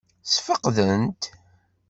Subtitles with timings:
[0.23, 1.23] Ssfeqden-t?